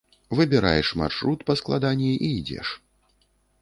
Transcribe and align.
Выбіраеш 0.37 0.87
маршрут 1.03 1.39
паскладаней 1.51 2.13
і 2.25 2.35
ідзеш. 2.43 2.67